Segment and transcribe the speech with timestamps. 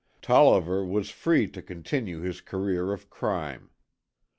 [0.19, 3.69] Tolliver was free to continue his career of crime.